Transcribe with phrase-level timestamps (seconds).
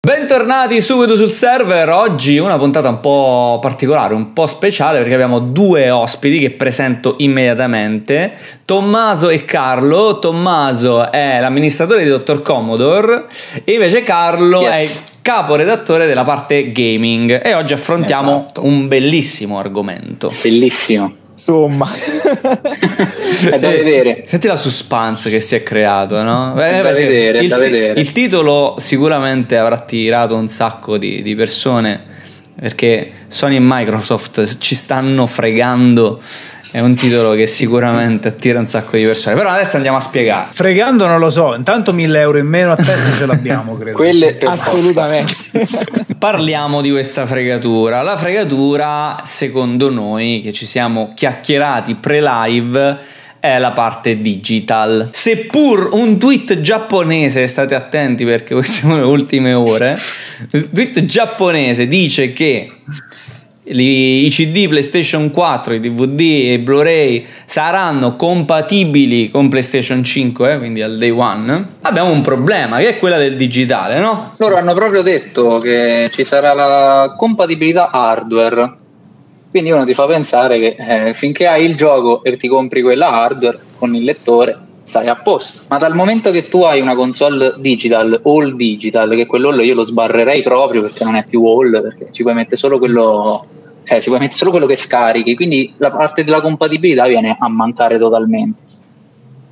[0.00, 5.40] Bentornati subito sul server, oggi una puntata un po' particolare, un po' speciale perché abbiamo
[5.40, 8.32] due ospiti che presento immediatamente,
[8.64, 10.18] Tommaso e Carlo.
[10.20, 12.42] Tommaso è l'amministratore di Dr.
[12.42, 13.26] Commodore
[13.64, 14.70] e invece Carlo yes.
[14.70, 14.90] è il
[15.20, 18.64] caporedattore della parte gaming e oggi affrontiamo esatto.
[18.64, 20.32] un bellissimo argomento.
[20.40, 21.16] Bellissimo.
[21.38, 21.88] Insomma,
[23.50, 24.24] è da vedere.
[24.26, 26.56] Senti la suspense che si è creato, no?
[26.56, 28.00] È da vedere, il, da vedere.
[28.00, 32.16] Il titolo sicuramente avrà attirato un sacco di, di persone
[32.60, 36.20] perché Sony e Microsoft ci stanno fregando
[36.70, 39.36] è un titolo che sicuramente attira un sacco di persone.
[39.36, 40.48] Però adesso andiamo a spiegare.
[40.50, 43.96] Fregando non lo so, intanto 1000 euro in meno a testa ce l'abbiamo, credo.
[43.96, 45.34] Quelle Assolutamente.
[46.18, 48.02] Parliamo di questa fregatura.
[48.02, 52.98] La fregatura, secondo noi, che ci siamo chiacchierati pre-live,
[53.40, 55.08] è la parte digital.
[55.12, 59.98] Seppur un tweet giapponese, state attenti perché queste sono le ultime ore,
[60.52, 62.72] un tweet giapponese dice che
[63.70, 70.82] i CD PlayStation 4, i DVD e Blu-ray saranno compatibili con PlayStation 5, eh, quindi
[70.82, 74.32] al day one, abbiamo un problema che è quella del digitale, no?
[74.38, 78.74] Loro hanno proprio detto che ci sarà la compatibilità hardware.
[79.50, 83.10] Quindi uno ti fa pensare che eh, finché hai il gioco e ti compri quella
[83.10, 84.58] hardware con il lettore,
[84.88, 85.64] stai a posto.
[85.68, 89.84] Ma dal momento che tu hai una console digital, all digital, che quello io lo
[89.84, 93.46] sbarrerei proprio perché non è più all, perché ci puoi mettere solo quello
[93.84, 97.48] cioè ci puoi mettere solo quello che scarichi, quindi la parte della compatibilità viene a
[97.48, 98.60] mancare totalmente.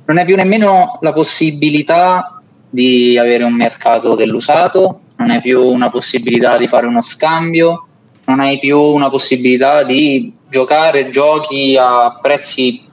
[0.05, 5.89] Non hai più nemmeno la possibilità di avere un mercato dell'usato, non hai più una
[5.89, 7.87] possibilità di fare uno scambio,
[8.25, 12.86] non hai più una possibilità di giocare giochi a prezzi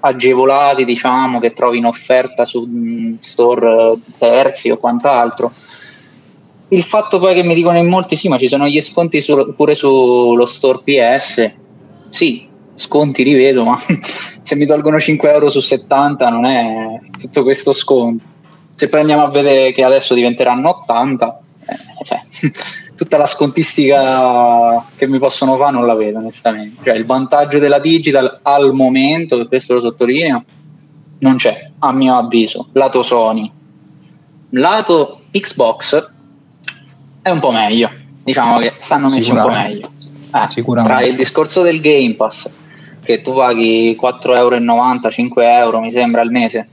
[0.00, 5.52] agevolati, diciamo, che trovi in offerta su mm, store terzi o quant'altro
[6.72, 9.54] il fatto poi che mi dicono in molti sì, ma ci sono gli sconti su,
[9.56, 11.52] pure sullo store PS.
[12.10, 13.78] Sì, sconti rivedo, ma
[14.42, 18.24] se mi tolgono 5 euro su 70 non è tutto questo sconto.
[18.74, 22.20] Se poi andiamo a vedere che adesso diventeranno 80, eh, cioè,
[23.00, 26.82] tutta la scontistica che mi possono fare non la vedo onestamente.
[26.84, 30.44] Cioè, il vantaggio della digital al momento, per questo lo sottolineo,
[31.20, 33.50] non c'è, a mio avviso, lato Sony.
[34.50, 36.10] Lato Xbox
[37.22, 37.90] è un po' meglio.
[38.22, 39.80] Diciamo che stanno messi un po' meglio.
[40.34, 42.50] Eh, tra il discorso del Game Pass,
[43.02, 46.68] che tu paghi 4,90 euro, 5 euro mi sembra al mese.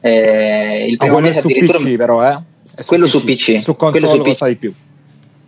[0.00, 1.78] Eh, il primo mese su addirittura.
[1.78, 2.38] PC, però, eh?
[2.62, 3.10] Su quello PC.
[3.10, 3.62] su PC.
[3.62, 4.74] Su console quello su costa di più.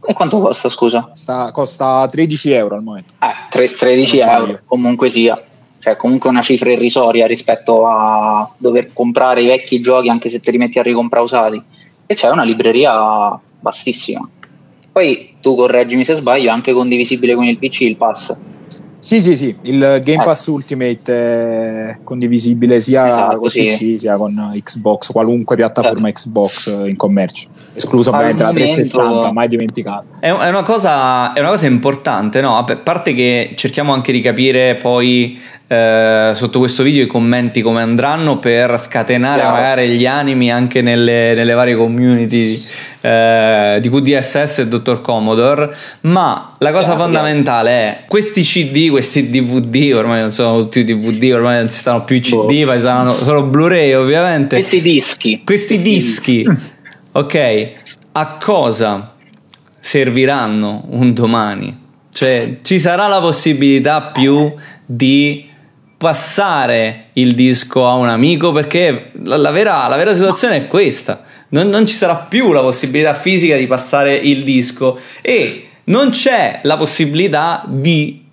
[0.07, 1.11] E quanto costa, scusa?
[1.15, 3.15] Sta, costa 13 euro al momento.
[3.21, 5.43] Eh, tre, 13 euro, comunque sia.
[5.79, 10.51] Cioè, comunque una cifra irrisoria rispetto a dover comprare i vecchi giochi anche se te
[10.51, 11.63] li metti a ricomprare usati.
[12.07, 14.27] E c'è una libreria vastissima.
[14.93, 18.35] Poi tu correggimi se sbaglio, è anche condivisibile con il PC il pass.
[19.05, 20.25] Sì, sì, sì, il Game eh.
[20.25, 23.61] Pass Ultimate è condivisibile sia esatto, con sì.
[23.61, 26.21] PC sia con Xbox, qualunque piattaforma certo.
[26.21, 30.07] Xbox in commercio, escluso ovviamente la 360, mai dimenticato.
[30.19, 32.57] È, una cosa, è una cosa importante, no?
[32.57, 37.83] A parte che cerchiamo anche di capire poi eh, sotto questo video i commenti come
[37.83, 39.55] andranno per scatenare Chiaro.
[39.55, 42.59] magari gli animi anche nelle, nelle varie community
[43.05, 45.03] eh, di QDSS e Dr.
[45.03, 47.03] Commodore, ma la cosa Chiaro.
[47.03, 52.03] fondamentale è questi CD, questi DVD, ormai non sono tutti DVD, ormai non ci stanno
[52.05, 52.65] più i CD, boh.
[52.65, 54.57] ma saranno solo Blu-ray ovviamente.
[54.57, 55.43] Questi dischi.
[55.45, 56.37] Questi, questi dischi.
[56.45, 56.63] dischi.
[57.13, 57.75] ok,
[58.13, 59.15] a cosa
[59.79, 61.83] serviranno un domani?
[62.11, 64.51] Cioè, ci sarà la possibilità più
[64.87, 65.47] di
[65.99, 71.23] passare il disco a un amico perché la, la, vera, la vera, situazione è questa.
[71.55, 76.59] Non, non, ci sarà più la possibilità fisica di passare il disco e non c'è
[76.65, 78.25] la possibilità di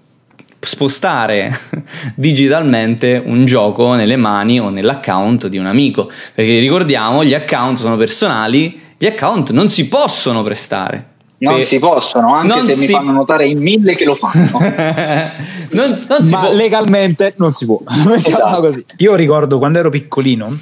[0.60, 1.56] spostare
[2.16, 7.98] digitalmente un gioco nelle mani o nell'account di un amico perché ricordiamo gli account sono
[7.98, 11.10] personali gli account non si possono prestare
[11.42, 11.66] non per...
[11.66, 12.80] si possono, anche non se si...
[12.80, 14.60] mi fanno notare in mille che lo fanno.
[14.62, 16.54] non, non Ma può.
[16.54, 17.80] legalmente non si può.
[18.14, 18.72] Esatto.
[18.98, 20.56] Io ricordo quando ero piccolino,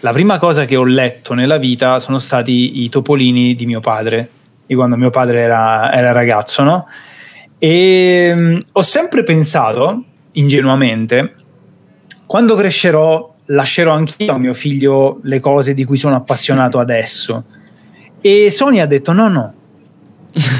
[0.00, 4.28] la prima cosa che ho letto nella vita sono stati i topolini di mio padre,
[4.66, 6.86] di quando mio padre era, era ragazzo, no?
[7.58, 11.34] E um, ho sempre pensato, ingenuamente,
[12.26, 17.44] quando crescerò lascerò anch'io a mio figlio le cose di cui sono appassionato adesso.
[18.20, 19.54] E Sony ha detto no, no,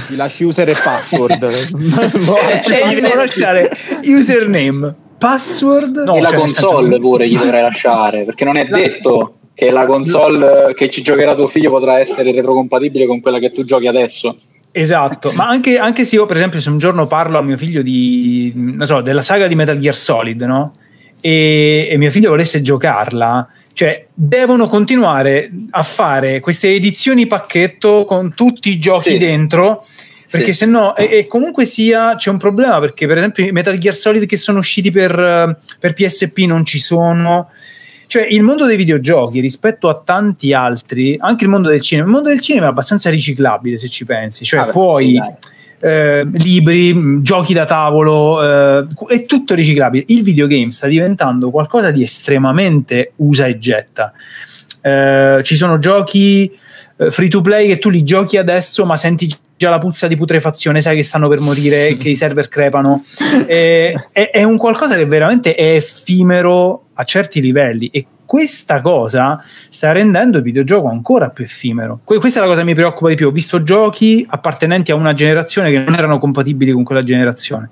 [0.06, 1.44] ti lasci user e password.
[2.46, 3.70] Eh, cioè, lasciare
[4.04, 6.02] username, password.
[6.04, 9.38] No, e la cioè, console pure gli dovrei lasciare perché non è detto.
[9.54, 13.64] che la console che ci giocherà tuo figlio potrà essere retrocompatibile con quella che tu
[13.64, 14.36] giochi adesso.
[14.70, 17.80] Esatto, ma anche, anche, se io, per esempio, se un giorno parlo a mio figlio
[17.80, 20.74] di, non so, della saga di Metal Gear Solid, no?
[21.22, 28.34] E, e mio figlio volesse giocarla, cioè devono continuare a fare queste edizioni pacchetto con
[28.34, 29.16] tutti i giochi sì.
[29.16, 29.86] dentro
[30.30, 30.58] perché sì.
[30.58, 33.94] se no e, e, comunque sia c'è un problema perché per esempio i Metal Gear
[33.94, 37.48] Solid che sono usciti per, per PSP non ci sono
[38.08, 42.12] cioè, il mondo dei videogiochi rispetto a tanti altri, anche il mondo del cinema, il
[42.12, 45.14] mondo del cinema è abbastanza riciclabile se ci pensi, cioè ah, puoi.
[45.14, 50.04] Sì, eh, libri, giochi da tavolo, eh, è tutto riciclabile.
[50.08, 54.12] Il videogame sta diventando qualcosa di estremamente usa e getta.
[54.80, 56.58] Eh, ci sono giochi eh,
[57.10, 60.80] free to play che tu li giochi adesso, ma senti già la puzza di putrefazione,
[60.80, 63.04] sai che stanno per morire, che i server crepano.
[63.46, 69.42] è, è, è un qualcosa che veramente è effimero a certi livelli e questa cosa
[69.70, 72.00] sta rendendo il videogioco ancora più effimero.
[72.02, 73.28] Que- questa è la cosa che mi preoccupa di più.
[73.28, 77.70] Ho visto giochi appartenenti a una generazione che non erano compatibili con quella generazione.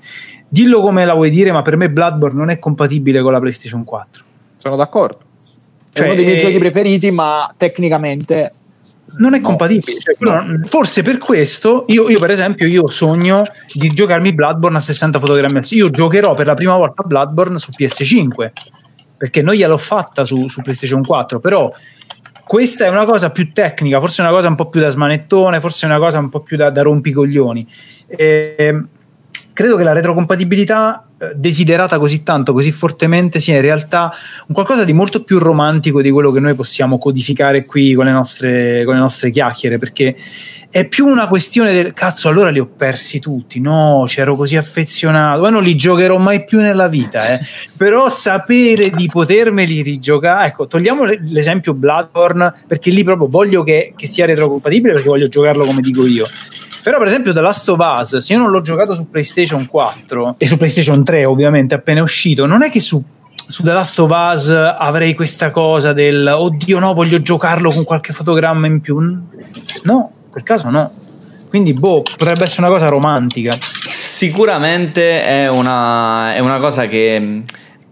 [0.48, 3.82] Dillo come la vuoi dire, ma per me Bloodborne non è compatibile con la PlayStation
[3.82, 4.24] 4.
[4.56, 5.18] Sono d'accordo.
[5.92, 8.52] È cioè, uno dei miei eh, giochi preferiti, ma tecnicamente
[9.18, 9.92] non è no, compatibile.
[9.92, 10.60] Cioè, no.
[10.64, 15.58] Forse per questo, io, io, per esempio, io sogno di giocarmi Bloodborne a 60 fotogrammi
[15.58, 18.50] al Io giocherò per la prima volta Bloodborne su PS5
[19.16, 21.72] perché non gliel'ho fatta su, su PlayStation 4, però
[22.44, 25.86] questa è una cosa più tecnica, forse una cosa un po' più da smanettone, forse
[25.86, 27.66] una cosa un po' più da, da rompicoglioni.
[28.06, 28.84] E,
[29.52, 34.12] credo che la retrocompatibilità desiderata così tanto, così fortemente, sia in realtà
[34.46, 38.12] un qualcosa di molto più romantico di quello che noi possiamo codificare qui con le
[38.12, 40.14] nostre, con le nostre chiacchiere, perché
[40.74, 43.60] è più una questione del cazzo, allora li ho persi tutti.
[43.60, 47.24] No, c'ero così affezionato, ma non li giocherò mai più nella vita.
[47.28, 47.38] Eh.
[47.78, 54.08] Però sapere di potermeli rigiocare, ecco, togliamo l'esempio Bloodborne perché lì proprio voglio che, che
[54.08, 56.26] sia retrocompatibile perché voglio giocarlo come dico io.
[56.84, 60.36] Però, per esempio, The Last of Us, se io non l'ho giocato su PlayStation 4
[60.38, 63.02] e su PlayStation 3, ovviamente, appena uscito, non è che su
[63.46, 68.14] su The Last of Us avrei questa cosa del oddio no voglio giocarlo con qualche
[68.14, 68.98] fotogramma in più
[69.82, 70.92] no quel caso no.
[71.48, 73.56] Quindi, boh, potrebbe essere una cosa romantica.
[73.60, 77.44] Sicuramente è una, è una cosa che,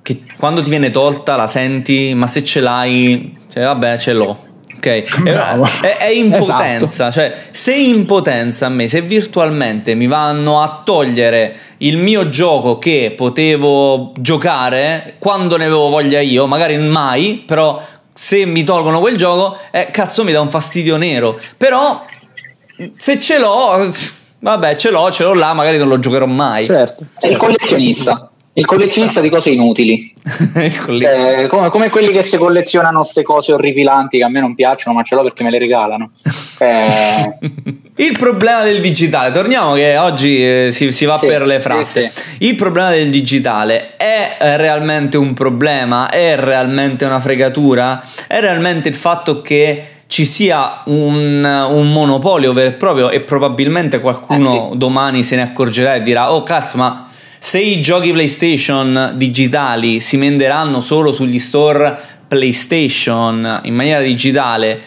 [0.03, 4.37] che, quando ti viene tolta la senti, ma se ce l'hai, cioè, vabbè, ce l'ho.
[4.85, 5.65] Ok, Bravo.
[5.81, 7.07] è, è impotenza.
[7.07, 7.13] Esatto.
[7.13, 12.79] Cioè, se in potenza a me, se virtualmente mi vanno a togliere il mio gioco
[12.79, 17.81] che potevo giocare quando ne avevo voglia io, magari mai, però
[18.13, 21.39] se mi tolgono quel gioco, eh, cazzo mi dà un fastidio nero.
[21.57, 22.05] Però
[22.93, 23.89] se ce l'ho,
[24.41, 26.65] vabbè, ce l'ho, ce l'ho là, magari non lo giocherò mai.
[26.65, 27.05] Certo.
[27.21, 28.32] È il collezionista.
[28.55, 30.13] Il collezionista di cose inutili,
[30.55, 34.95] eh, come, come, quelli che si collezionano queste cose orripilanti che a me non piacciono,
[34.95, 36.11] ma ce l'ho perché me le regalano.
[36.63, 37.39] Eh...
[37.97, 42.13] Il problema del digitale, torniamo che oggi eh, si, si, va sì, per le fratte.
[42.15, 42.47] Sì, sì.
[42.47, 46.09] Il problema del digitale è realmente un problema?
[46.09, 48.01] È realmente una fregatura?
[48.29, 53.99] È realmente il fatto che ci sia un, un, monopolio vero e proprio e probabilmente
[53.99, 54.79] qualcuno eh sì.
[54.79, 57.09] domani se ne accorgerà e dirà oh cazzo ma
[57.45, 61.99] se i giochi PlayStation digitali si venderanno solo sugli store
[62.29, 64.81] PlayStation in maniera digitale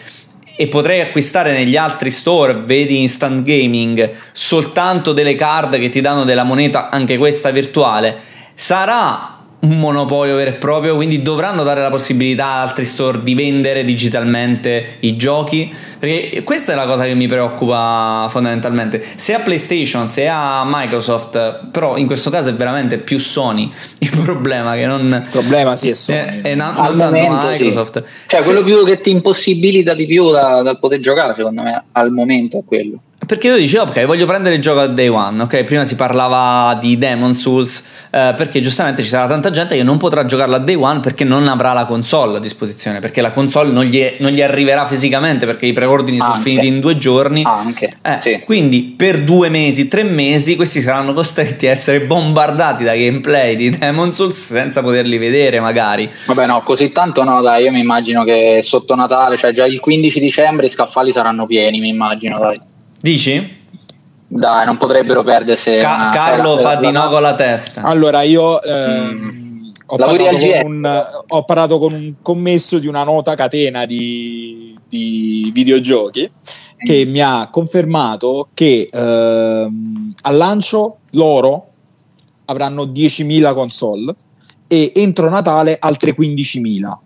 [0.56, 6.24] e potrei acquistare negli altri store, vedi Instant Gaming, soltanto delle card che ti danno
[6.24, 8.18] della moneta, anche questa virtuale,
[8.54, 13.34] sarà un monopolio vero e proprio, quindi dovranno dare la possibilità ad altri store di
[13.34, 19.02] vendere digitalmente i giochi, perché questa è la cosa che mi preoccupa fondamentalmente.
[19.16, 24.10] Se a PlayStation, se a Microsoft, però in questo caso è veramente più Sony il
[24.22, 25.22] problema che non...
[25.24, 26.18] Il problema sì è Sony.
[26.18, 28.04] È, è na- non tanto Microsoft.
[28.04, 28.10] Sì.
[28.26, 32.12] Cioè quello più che ti impossibilita di più da, dal poter giocare secondo me al
[32.12, 33.00] momento è quello.
[33.26, 35.64] Perché io dicevo, ok, voglio prendere il gioco a day one, ok?
[35.64, 39.96] Prima si parlava di Demon Souls, eh, perché giustamente ci sarà tanta gente che non
[39.96, 43.70] potrà giocarlo a day one perché non avrà la console a disposizione, perché la console
[43.70, 46.30] non gli, non gli arriverà fisicamente perché i preordini Anche.
[46.30, 47.42] sono finiti in due giorni.
[47.44, 48.40] Anche, eh, sì.
[48.44, 53.70] Quindi per due mesi, tre mesi, questi saranno costretti a essere bombardati da gameplay di
[53.70, 56.10] Demon Souls senza poterli vedere magari.
[56.26, 59.80] Vabbè no, così tanto no, dai, io mi immagino che sotto Natale, cioè già il
[59.80, 62.56] 15 dicembre i scaffali saranno pieni, mi immagino, dai.
[63.00, 63.64] Dici?
[64.28, 65.78] Dai, non potrebbero perdersi.
[65.78, 67.82] Ca- Carlo fa di no con la testa.
[67.82, 69.68] Allora, io eh, mm.
[69.86, 76.30] ho, parlato un, ho, parlato con un, commesso di una nota catena di, di videogiochi
[76.76, 77.10] che mm.
[77.10, 79.68] mi ha confermato che eh,
[80.22, 81.66] al lancio loro
[82.46, 84.14] avranno 10.000 console
[84.68, 86.96] e entro Natale altre 15.000.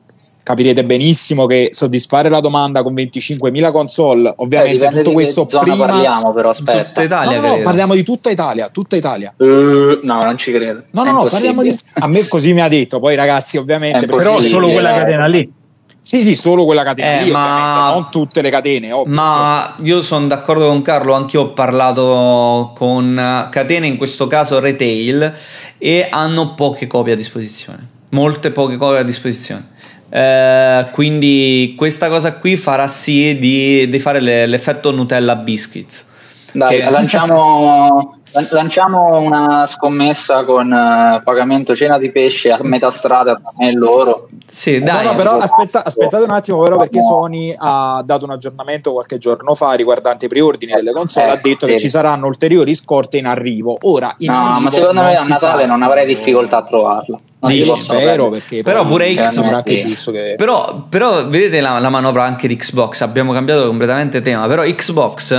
[0.50, 6.32] capirete benissimo che soddisfare la domanda con 25.000 console, ovviamente eh, tutto questo prima parliamo
[6.32, 6.84] però aspetta.
[6.84, 9.32] Tutta Italia, no, no, no, parliamo di tutta Italia, tutta Italia.
[9.36, 10.84] Uh, no, non ci credo.
[10.90, 14.40] No, no, no, parliamo di a me così mi ha detto, poi ragazzi, ovviamente, però
[14.42, 15.58] solo quella catena lì.
[16.02, 17.92] Sì, sì, solo quella catena eh, lì, ma...
[17.92, 18.90] non tutte le catene.
[18.90, 24.58] Ovvio, ma io sono d'accordo con Carlo, anch'io ho parlato con catene, in questo caso
[24.58, 25.32] retail,
[25.78, 29.78] e hanno poche copie a disposizione, molte poche copie a disposizione.
[30.10, 36.08] Eh, quindi questa cosa qui farà sì di, di fare le, l'effetto Nutella Biscuits.
[36.52, 36.90] Dai, che...
[36.90, 38.18] lanciamo,
[38.50, 43.72] lanciamo, una scommessa con uh, pagamento cena di pesce a metà strada tra me e
[43.72, 44.28] loro.
[44.50, 45.04] Sì, dai.
[45.04, 49.18] No, no, però aspetta, aspettate un attimo, però, perché Sony ha dato un aggiornamento qualche
[49.18, 51.26] giorno fa riguardante i preordini delle console.
[51.26, 51.72] Eh, ha detto sì.
[51.72, 53.76] che ci saranno ulteriori scorte in arrivo.
[53.82, 55.68] Ora, in no, arrivo ma secondo me a Natale sa.
[55.68, 57.20] non avrei difficoltà a trovarla.
[57.48, 60.34] Dici, spero perché però pure Xbox che...
[60.36, 65.30] però, però vedete la, la, manovra anche di Xbox abbiamo cambiato completamente tema però Xbox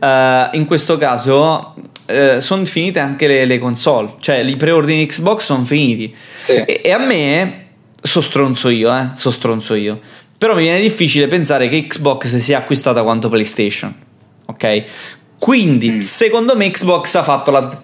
[0.00, 1.74] uh, in questo caso
[2.06, 6.52] uh, sono finite anche le, le, console cioè i preordini Xbox sono finiti sì.
[6.52, 7.66] e, e, a me
[8.00, 10.00] so stronzo io eh so stronzo io
[10.38, 13.94] però mi viene difficile pensare che Xbox sia acquistata quanto PlayStation
[14.46, 14.82] ok
[15.38, 15.98] quindi mm.
[15.98, 17.82] secondo me Xbox ha fatto la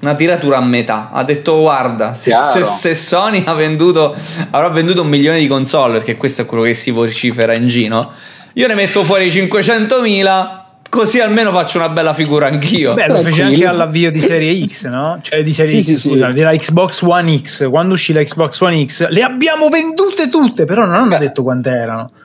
[0.00, 1.10] una tiratura a metà.
[1.12, 4.14] Ha detto: Guarda, se, se, se, Sony ha venduto,
[4.50, 8.12] avrà venduto un milione di console, perché questo è quello che si vocifera in giro.
[8.54, 12.94] Io ne metto fuori 500.000 Così almeno faccio una bella figura anch'io.
[12.94, 15.18] Beh, lo fece anche all'avvio di Serie X, no?
[15.20, 16.36] Cioè di Serie sì, X, sì, scusa, sì.
[16.38, 17.68] della Xbox One X.
[17.68, 21.18] Quando uscì la Xbox One X, le abbiamo vendute tutte, però non hanno Beh.
[21.18, 22.10] detto quante erano.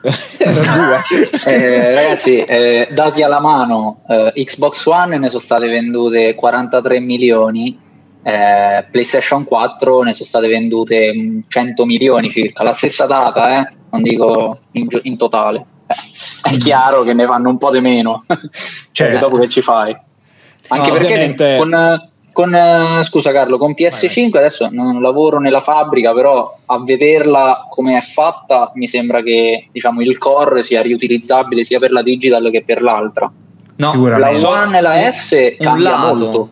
[1.46, 7.78] eh, ragazzi, eh, dati alla mano, eh, Xbox One ne sono state vendute 43 milioni,
[8.22, 13.72] eh, PlayStation 4 ne sono state vendute 100 milioni circa, la stessa data, eh?
[13.90, 15.66] non dico in, in totale
[16.42, 18.24] è chiaro che ne fanno un po' di meno
[18.92, 19.96] cioè, dopo che ci fai
[20.68, 21.56] anche no, perché ovviamente...
[21.58, 24.40] con, con, scusa Carlo con PS5 Vai.
[24.40, 30.00] adesso non lavoro nella fabbrica però a vederla come è fatta mi sembra che diciamo,
[30.00, 33.30] il core sia riutilizzabile sia per la digital che per l'altra
[33.76, 36.50] no, la One e la S cambia molto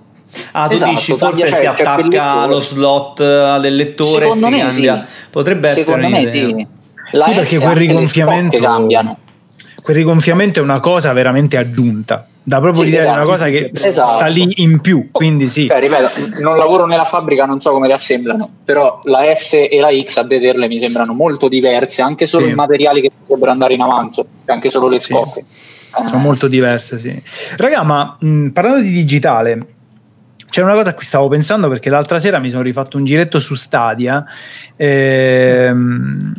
[0.53, 5.05] Ah, tu esatto, dici forse cioè, si attacca lo slot del lettore si cambia.
[5.07, 5.29] Sì.
[5.31, 6.67] Potrebbe Secondo essere me sì.
[7.13, 9.19] La sì, perché quel rigonfiamento cambiano.
[9.83, 12.27] quel rigonfiamento è una cosa veramente aggiunta.
[12.45, 14.61] Dà proprio sì, l'idea esatto, di una esatto, cosa sì, che sì, sta lì esatto.
[14.63, 15.69] in più quindi sì.
[15.69, 16.09] cioè, ripeto
[16.41, 20.17] non lavoro nella fabbrica non so come le assemblano però la S e la X
[20.17, 24.27] a vederle mi sembrano molto diverse anche solo i materiali che potrebbero andare in avanzo
[24.47, 26.09] anche solo le scocche eh.
[26.09, 27.23] sono molto diverse sì.
[27.59, 29.67] Raga ma mh, parlando di digitale
[30.51, 33.39] c'è una cosa a cui stavo pensando perché l'altra sera mi sono rifatto un giretto
[33.39, 34.25] su Stadia
[34.75, 36.33] ehm,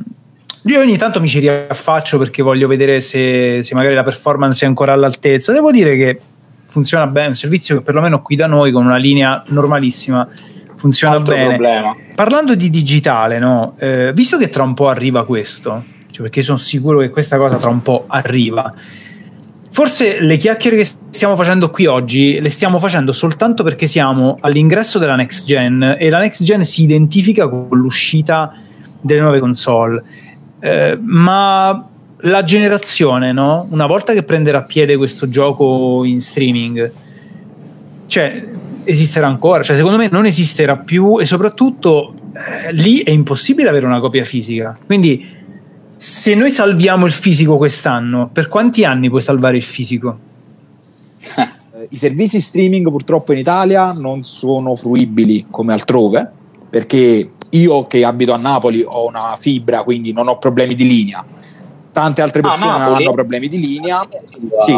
[0.65, 4.67] io ogni tanto mi ci riaffaccio perché voglio vedere se, se, magari la performance è
[4.67, 5.51] ancora all'altezza.
[5.51, 6.19] Devo dire che
[6.67, 10.27] funziona bene, un servizio che perlomeno qui da noi con una linea normalissima
[10.75, 11.47] funziona Altro bene.
[11.49, 11.95] Problema.
[12.15, 13.75] Parlando di digitale, no?
[13.77, 17.57] eh, visto che tra un po' arriva questo, cioè perché sono sicuro che questa cosa
[17.57, 18.73] tra un po' arriva,
[19.69, 24.99] forse le chiacchiere che stiamo facendo qui oggi le stiamo facendo soltanto perché siamo all'ingresso
[24.99, 28.53] della next gen e la next gen si identifica con l'uscita
[29.01, 30.03] delle nuove console
[30.63, 31.89] eh, ma
[32.19, 33.67] la generazione, no?
[33.69, 36.89] una volta che prenderà piede questo gioco in streaming,
[38.07, 38.47] cioè
[38.85, 43.85] esisterà ancora, cioè secondo me non esisterà più e soprattutto eh, lì è impossibile avere
[43.85, 44.77] una copia fisica.
[44.85, 45.27] Quindi
[45.97, 50.17] se noi salviamo il fisico quest'anno, per quanti anni puoi salvare il fisico?
[51.89, 56.41] I servizi streaming purtroppo in Italia non sono fruibili come altrove
[56.73, 61.23] perché io che abito a Napoli ho una fibra, quindi non ho problemi di linea.
[61.91, 64.01] Tante altre ah, persone ah, hanno problemi di linea.
[64.65, 64.77] Sì.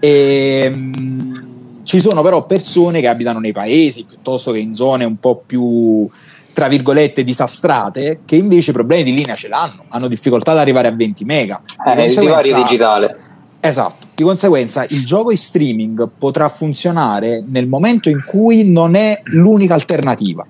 [0.00, 1.52] E, um,
[1.82, 6.08] ci sono però persone che abitano nei paesi piuttosto che in zone un po' più
[6.52, 10.92] tra virgolette disastrate che invece problemi di linea ce l'hanno, hanno difficoltà ad arrivare a
[10.92, 11.60] 20 mega.
[11.84, 13.16] Eh, il divario digitale.
[13.60, 19.20] Esatto, di conseguenza il gioco in streaming potrà funzionare nel momento in cui non è
[19.24, 20.46] l'unica alternativa.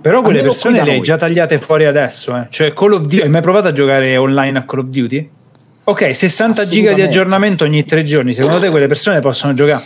[0.00, 2.36] Però quelle persone le hai già tagliate fuori adesso.
[2.36, 2.46] Eh.
[2.50, 5.30] Cioè, Call of Duty, hai mai provato a giocare online a Call of Duty?
[5.84, 8.32] Ok, 60 giga di aggiornamento ogni tre giorni.
[8.32, 9.82] Secondo te quelle persone possono giocare?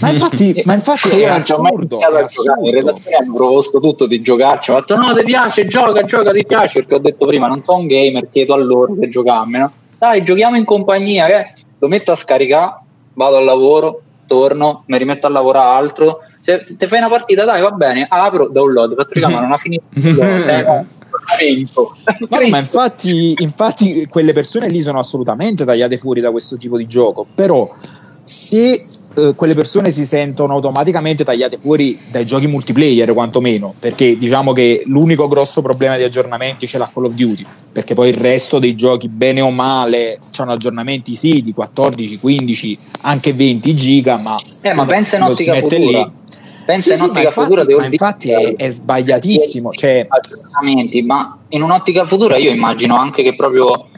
[0.00, 2.00] Ma infatti, ma infatti è assurdo.
[2.00, 2.66] È assurdo.
[2.66, 4.70] In redazione hanno proposto tutto di giocarci.
[4.70, 6.80] Ho detto no, ti piace, gioca, gioca, ti piace.
[6.80, 9.72] Perché ho detto prima, non sono un gamer, chiedo a loro che giocammelo.
[9.98, 12.80] Dai, giochiamo in compagnia, che lo metto a scaricare,
[13.14, 17.62] vado al lavoro, torno, mi rimetto a lavorare altro se ti fai una partita, dai,
[17.62, 19.84] va bene, apro, download, fatto ma non ha finito.
[19.94, 26.76] eh, no, ma infatti, infatti quelle persone lì sono assolutamente tagliate fuori da questo tipo
[26.76, 27.72] di gioco, però
[28.24, 28.82] se
[29.14, 34.82] eh, quelle persone si sentono automaticamente tagliate fuori dai giochi multiplayer quantomeno perché diciamo che
[34.86, 38.74] l'unico grosso problema di aggiornamenti ce l'ha Call of Duty perché poi il resto dei
[38.74, 44.74] giochi bene o male hanno aggiornamenti sì di 14, 15 anche 20 giga ma, eh,
[44.74, 46.10] ma pensa in ottica futura lì.
[46.64, 50.06] pensa sì, in ottica sì, futura ma infatti è, è sbagliatissimo cioè...
[50.08, 53.88] aggiornamenti ma in un'ottica futura io immagino anche che proprio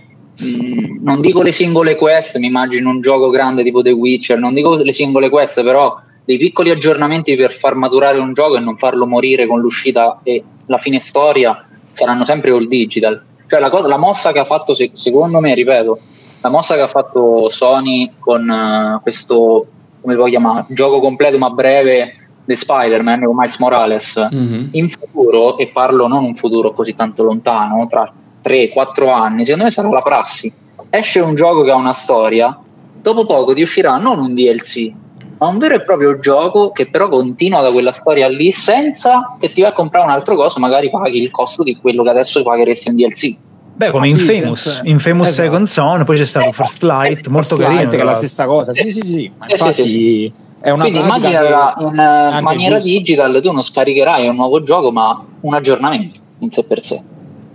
[0.42, 4.54] Mm, non dico le singole quest, mi immagino un gioco grande tipo The Witcher, non
[4.54, 8.76] dico le singole quest, però dei piccoli aggiornamenti per far maturare un gioco e non
[8.76, 13.22] farlo morire con l'uscita e la fine storia saranno sempre all digital.
[13.46, 15.98] Cioè la, cosa, la mossa che ha fatto, secondo me, ripeto,
[16.40, 19.66] la mossa che ha fatto Sony con uh, questo,
[20.00, 24.66] come puoi chiamare, gioco completo ma breve di Spider-Man con Miles Morales, mm-hmm.
[24.72, 28.10] in futuro, e parlo non un futuro così tanto lontano, tra
[28.44, 30.52] 3-4 anni, secondo me sarà la prassi.
[30.90, 32.56] Esce un gioco che ha una storia,
[33.00, 34.92] dopo poco ti uscirà non un DLC,
[35.38, 39.50] ma un vero e proprio gioco che però continua da quella storia lì senza che
[39.50, 42.42] ti vai a comprare un altro coso, magari paghi il costo di quello che adesso
[42.42, 43.36] pagheresti un DLC.
[43.76, 45.48] Beh, come in Famous, in Famous esatto.
[45.48, 46.62] Second Zone, poi c'è stato esatto.
[46.62, 47.80] First Light, molto First carino.
[47.80, 49.32] Light, che è la stessa cosa, sì, sì, sì.
[49.36, 52.90] Ma infatti sì, sì, è una Quindi immagina in maniera giusto.
[52.90, 57.02] digital tu non scaricherai un nuovo gioco, ma un aggiornamento in sé per sé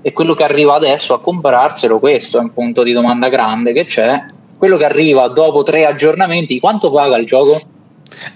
[0.02, 3.86] e quello che arriva adesso a comprarselo, questo è un punto di domanda grande che
[3.86, 4.26] c'è.
[4.58, 7.62] Quello che arriva dopo tre aggiornamenti, quanto paga il gioco?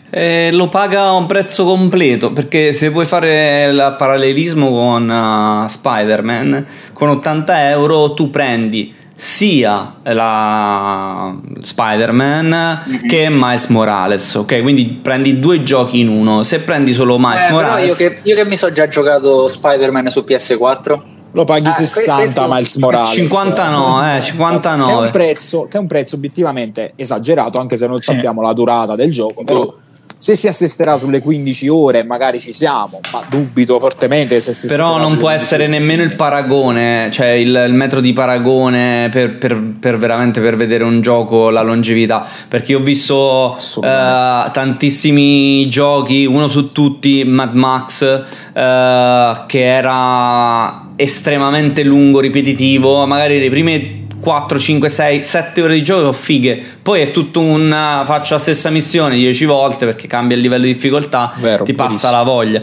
[0.09, 5.67] Eh, lo paga a un prezzo completo perché se vuoi fare il parallelismo con uh,
[5.67, 13.07] Spider-Man con 80 euro tu prendi sia la Spider-Man mm-hmm.
[13.07, 14.61] che Miles Morales, ok?
[14.61, 16.43] Quindi prendi due giochi in uno.
[16.43, 20.09] Se prendi solo Miles eh, Morales, io che, io che mi sono già giocato Spider-Man
[20.09, 25.67] su PS4 lo paghi ah, 60 Miles Morales 59 eh, 59 che è, un prezzo,
[25.69, 28.13] che è un prezzo obiettivamente esagerato anche se non sì.
[28.13, 29.81] sappiamo la durata del gioco però
[30.23, 34.97] se si assisterà sulle 15 ore magari ci siamo ma dubito fortemente se si però
[34.97, 35.77] non può essere ore.
[35.77, 40.85] nemmeno il paragone cioè il, il metro di paragone per, per, per, veramente per vedere
[40.85, 48.23] un gioco la longevità perché ho visto uh, tantissimi giochi uno su tutti Mad Max
[48.53, 55.83] uh, che era estremamente lungo ripetitivo magari le prime 4, 5, 6, 7 ore di
[55.83, 56.63] gioco sono fighe.
[56.81, 57.69] Poi è tutto un
[58.05, 62.09] faccio la stessa missione 10 volte perché cambia il livello di difficoltà, Vero, ti passa
[62.09, 62.61] la voglia.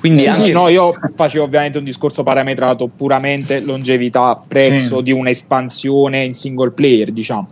[0.00, 0.44] Quindi sì, anche...
[0.46, 5.02] sì, no, io facevo ovviamente un discorso parametrato puramente longevità, prezzo sì.
[5.04, 7.46] di un'espansione in single player, diciamo.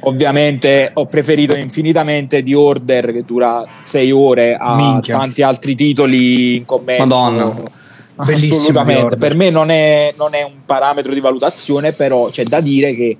[0.00, 5.16] Ovviamente ho preferito infinitamente The Order che dura 6 ore a Minchia.
[5.16, 7.06] tanti altri titoli in commercio.
[7.06, 7.54] Madonna
[8.16, 12.94] Assolutamente, per me non è, non è, un parametro di valutazione, però c'è da dire
[12.94, 13.16] che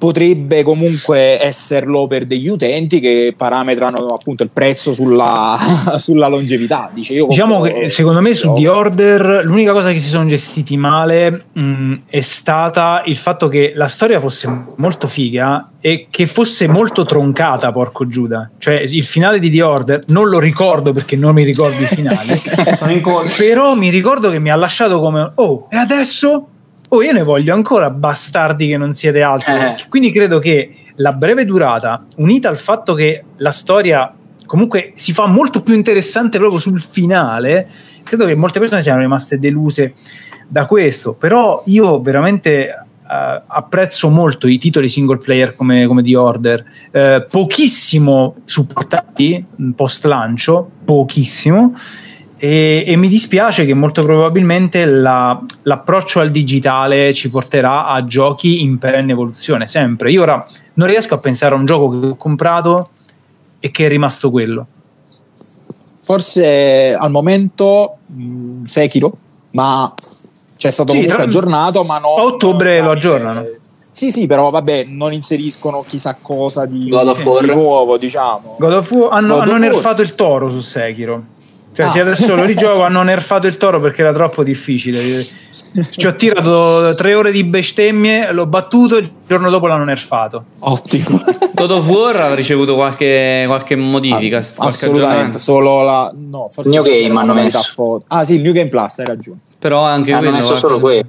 [0.00, 5.58] potrebbe comunque esserlo per degli utenti che parametrano appunto il prezzo sulla,
[5.96, 6.90] sulla longevità.
[6.92, 10.78] Dice, io diciamo che secondo me su The Order l'unica cosa che si sono gestiti
[10.78, 16.66] male mh, è stata il fatto che la storia fosse molto figa e che fosse
[16.66, 18.50] molto troncata, porco Giuda.
[18.56, 22.40] Cioè il finale di The Order non lo ricordo perché non mi ricordo il finale,
[23.36, 26.46] però mi ricordo che mi ha lasciato come oh e adesso
[26.92, 29.76] oh io ne voglio ancora bastardi che non siete altro eh.
[29.88, 34.14] quindi credo che la breve durata unita al fatto che la storia
[34.46, 37.68] comunque si fa molto più interessante proprio sul finale
[38.02, 39.94] credo che molte persone siano rimaste deluse
[40.50, 41.14] da questo.
[41.14, 47.26] Però io veramente Uh, apprezzo molto i titoli single player come, come The Order, uh,
[47.28, 51.74] pochissimo supportati post lancio, pochissimo,
[52.42, 58.62] e, e, mi dispiace che molto probabilmente la, l'approccio al digitale ci porterà a giochi
[58.62, 60.10] in perenne evoluzione, sempre.
[60.10, 62.88] Io ora non riesco a pensare a un gioco che ho comprato
[63.60, 64.66] e che è rimasto quello.
[66.00, 69.12] Forse al momento mh, Sekiro,
[69.50, 69.92] ma
[70.56, 71.26] c'è stato sì, comunque tra...
[71.26, 72.14] aggiornato, ma no.
[72.14, 73.46] A ottobre non, lo aggiornano.
[73.90, 78.56] Sì, sì, però vabbè, non inseriscono chissà cosa di, di nuovo, diciamo.
[78.58, 81.38] God of War hanno, God hanno nerfato il toro su Sekiro.
[81.72, 81.90] Cioè, ah.
[81.90, 85.00] se adesso lo rigioco hanno nerfato il toro perché era troppo difficile.
[85.88, 90.44] Ci ho tirato tre ore di bestemmie, l'ho battuto il giorno dopo l'hanno nerfato.
[90.60, 91.22] Ottimo.
[91.54, 94.38] Todo of War ha ricevuto qualche, qualche modifica.
[94.38, 95.38] Ah, qualche assolutamente.
[95.38, 96.12] Solo la.
[96.12, 98.02] No, forse New Game hanno messo.
[98.08, 99.38] Ah, sì, New Game Plus, hai ragione.
[99.58, 100.36] Però anche hanno quello.
[100.36, 101.06] messo solo quello.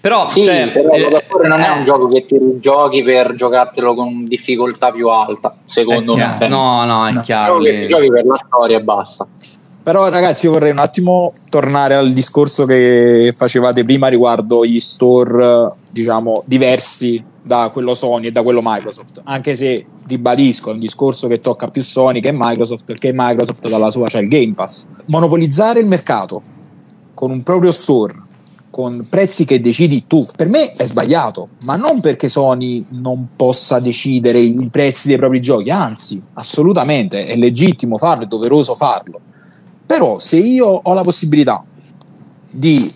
[0.00, 4.24] Però, sì, cioè, però eh, non è un gioco che ti giochi per giocartelo con
[4.24, 6.36] difficoltà più alta, secondo me.
[6.48, 7.20] No, no, è no.
[7.20, 7.58] chiaro.
[7.58, 9.28] Che ti giochi per la storia e basta.
[9.82, 15.72] Però ragazzi io vorrei un attimo tornare al discorso che facevate prima riguardo gli store
[15.90, 21.26] diciamo diversi da quello Sony e da quello Microsoft, anche se ribadisco è un discorso
[21.26, 24.88] che tocca più Sony che Microsoft, perché Microsoft dalla sua c'è il Game Pass.
[25.06, 26.40] Monopolizzare il mercato
[27.12, 28.14] con un proprio store,
[28.70, 33.80] con prezzi che decidi tu, per me è sbagliato, ma non perché Sony non possa
[33.80, 39.20] decidere i prezzi dei propri giochi, anzi, assolutamente è legittimo farlo, è doveroso farlo.
[39.86, 41.64] Però se io ho la possibilità
[42.50, 42.92] di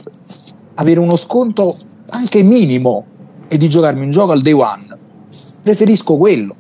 [0.75, 1.77] avere uno sconto
[2.11, 3.07] anche minimo
[3.49, 4.87] e di giocarmi un gioco al day one,
[5.62, 6.55] preferisco quello.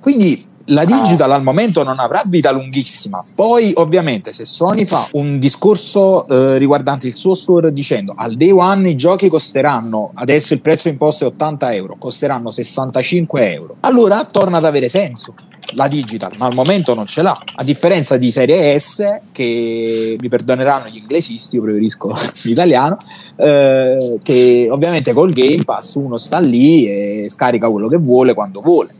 [0.00, 3.22] Quindi la digital al momento non avrà vita lunghissima.
[3.34, 8.50] Poi, ovviamente, se Sony fa un discorso eh, riguardante il suo store dicendo al day
[8.50, 14.24] one i giochi costeranno adesso il prezzo imposto è 80 euro, costeranno 65 euro, allora
[14.24, 15.34] torna ad avere senso
[15.74, 17.38] la digital, ma al momento non ce l'ha.
[17.56, 22.10] A differenza di serie S, che mi perdoneranno gli inglesisti, io preferisco
[22.42, 22.96] l'italiano,
[23.36, 28.60] eh, che ovviamente col Game Pass uno sta lì e scarica quello che vuole quando
[28.60, 28.94] vuole.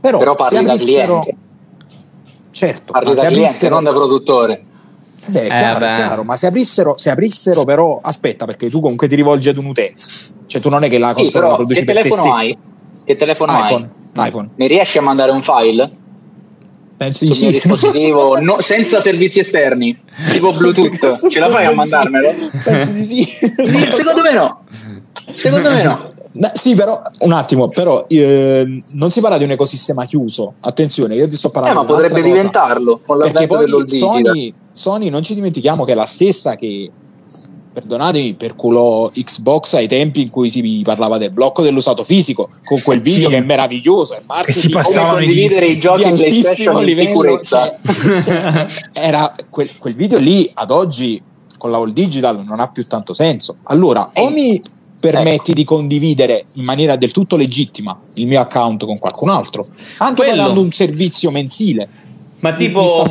[0.00, 1.36] Però, Però parli da cliente.
[2.50, 4.64] Certo, parli da cliente, non da produttore.
[5.26, 5.92] Beh, eh, chiaro, beh.
[5.94, 10.10] chiaro, ma se aprissero, se aprissero però, aspetta, perché tu comunque ti rivolgi ad un'utenza.
[10.46, 12.58] Cioè tu non è che la console sì, la produci che telefono hai?
[13.04, 14.28] Che telefono iPhone, hai?
[14.28, 14.50] iPhone.
[14.56, 15.90] Mi riesci a mandare un file?
[16.96, 17.50] Penso di sì.
[17.52, 19.98] dispositivo no, senza servizi esterni,
[20.30, 21.28] tipo Bluetooth.
[21.28, 22.28] Ce la fai a mandarmelo?
[22.62, 23.24] Penso di sì.
[23.24, 24.64] Secondo me no.
[25.34, 26.12] Secondo me no.
[26.36, 30.54] Beh, sì, però un attimo, però eh, non si parla di un ecosistema chiuso.
[30.60, 31.80] Attenzione, io ti sto parlando.
[31.80, 36.06] Eh, ma potrebbe diventarlo con l'avvento poi Sony, Sony, non ci dimentichiamo che è la
[36.06, 36.90] stessa che
[37.74, 43.00] perdonatemi, perculò Xbox ai tempi in cui si parlava del blocco dell'usato fisico, con quel
[43.00, 43.34] video sì.
[43.34, 44.14] che è meraviglioso.
[44.14, 47.40] È si passavano come condividere i giochi di in livello.
[47.42, 47.76] Cioè,
[48.92, 51.20] era quel, quel, video lì ad oggi
[51.58, 53.56] con la All Digital non ha più tanto senso.
[53.64, 54.60] Allora, o mi
[55.00, 55.52] permetti ecco.
[55.52, 59.66] di condividere in maniera del tutto legittima il mio account con qualcun altro,
[59.98, 61.88] anche dando un servizio mensile.
[62.44, 63.06] Ma tipo,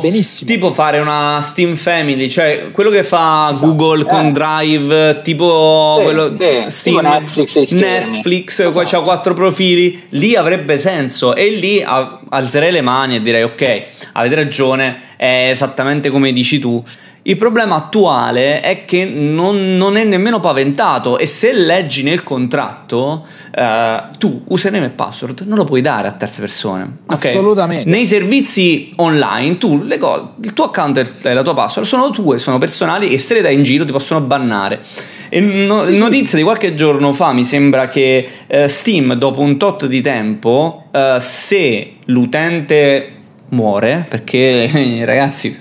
[0.46, 3.74] tipo, fare una Steam Family, cioè quello che fa esatto.
[3.74, 4.06] Google eh.
[4.06, 6.64] con Drive, tipo sì, quello sì.
[6.68, 8.70] Steam, tipo Netflix, Netflix esatto.
[8.70, 11.84] qua c'ha quattro profili, lì avrebbe senso e lì
[12.28, 16.80] alzerei le mani e direi ok, avete ragione, è esattamente come dici tu.
[17.26, 23.26] Il problema attuale è che non, non, è nemmeno paventato e se leggi nel contratto
[23.50, 26.98] eh, tu username e password non lo puoi dare a terze persone.
[27.06, 27.30] Okay?
[27.30, 27.88] Assolutamente.
[27.88, 32.36] Nei servizi online tu le cose, il tuo account e la tua password sono tue,
[32.36, 34.82] sono personali e se le dai in giro ti possono bannare.
[35.30, 36.36] No, sì, notizia sì.
[36.36, 41.16] di qualche giorno fa mi sembra che eh, Steam dopo un tot di tempo eh,
[41.18, 43.13] se l'utente
[43.54, 44.68] muore perché
[45.04, 45.58] ragazzi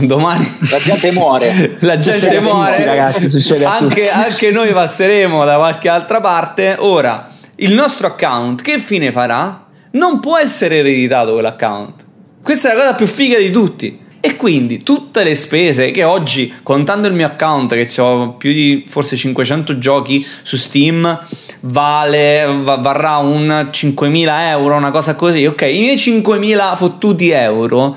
[0.00, 1.76] domani la gente muore.
[1.80, 6.76] La gente muore tutti, ragazzi, succede anche, anche noi passeremo da qualche altra parte.
[6.78, 9.66] Ora il nostro account che fine farà?
[9.92, 12.04] non può essere ereditato quell'account.
[12.42, 14.06] Questa è la cosa più figa di tutti.
[14.20, 18.84] E quindi tutte le spese che oggi, contando il mio account, che ho più di
[18.86, 21.26] forse 500 giochi su Steam,
[21.60, 25.46] vale, varrà un 5.000 euro, una cosa così.
[25.46, 27.96] Ok, i miei 5.000 fottuti euro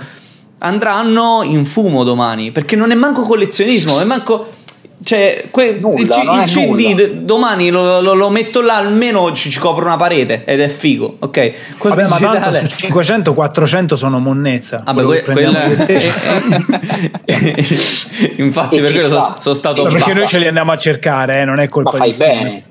[0.60, 4.47] andranno in fumo domani, perché non è manco collezionismo, è manco
[5.04, 9.50] cioè, que- nulla, il, il CD d- domani lo, lo, lo, metto là, almeno ci,
[9.50, 11.78] ci, copro una parete ed è figo, ok?
[11.78, 12.39] Quel Vabbè, digitale...
[12.39, 14.84] ma tanto 500, 400 sono monnezza.
[14.86, 15.63] Vabbè, que- quella...
[18.38, 21.60] Infatti, per quello sono, sono stato Perché noi ce li andiamo a cercare, eh, non
[21.60, 22.63] è colpa ma fai di bene.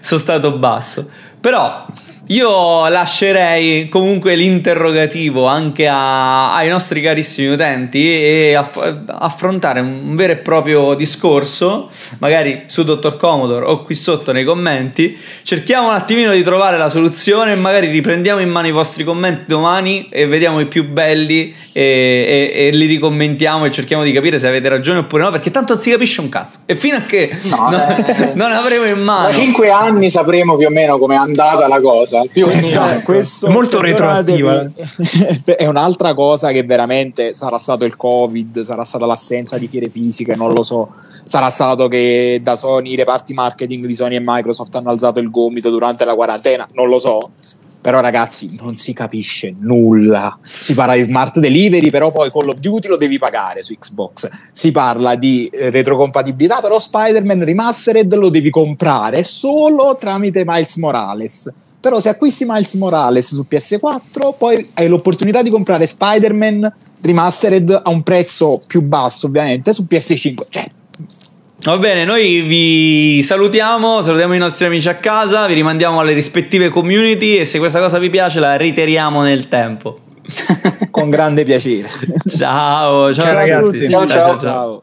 [0.00, 1.08] Sono stato basso.
[1.40, 1.86] Però
[2.32, 10.32] io lascerei comunque l'interrogativo anche a, ai nostri carissimi utenti e aff- affrontare un vero
[10.32, 11.90] e proprio discorso,
[12.20, 15.16] magari su Dottor Commodore o qui sotto nei commenti.
[15.42, 20.08] Cerchiamo un attimino di trovare la soluzione magari riprendiamo in mano i vostri commenti domani
[20.10, 24.48] e vediamo i più belli e, e, e li ricommentiamo e cerchiamo di capire se
[24.48, 26.60] avete ragione oppure no, perché tanto non si capisce un cazzo.
[26.64, 29.28] E fino a che no, non, eh, non avremo in mano...
[29.28, 33.46] Tra cinque anni sapremo più o meno come è andata la cosa più questo, questo,
[33.46, 34.70] è molto retroattiva.
[35.56, 40.34] è un'altra cosa che veramente sarà stato il covid sarà stata l'assenza di fiere fisiche
[40.34, 40.90] non lo so.
[41.24, 45.30] Sarà stato che da Sony i reparti marketing di Sony e Microsoft hanno alzato il
[45.30, 47.22] gomito durante la quarantena non lo so.
[47.82, 50.38] Però ragazzi non si capisce nulla.
[50.44, 54.28] Si parla di smart delivery però poi Call of Duty lo devi pagare su Xbox.
[54.52, 61.56] Si parla di eh, retrocompatibilità però Spider-Man Remastered lo devi comprare solo tramite Miles Morales
[61.82, 67.90] però se acquisti Miles Morales su PS4 poi hai l'opportunità di comprare Spider-Man remastered a
[67.90, 70.64] un prezzo più basso ovviamente su PS5 cioè
[71.64, 76.70] Va bene, noi vi salutiamo, salutiamo i nostri amici a casa, vi rimandiamo alle rispettive
[76.70, 79.96] community e se questa cosa vi piace la reiteriamo nel tempo.
[80.90, 81.88] Con grande piacere.
[82.26, 83.86] ciao, ciao, ciao ragazzi.
[83.88, 84.06] ciao.
[84.06, 84.08] ciao.
[84.08, 84.40] ciao.
[84.40, 84.82] ciao.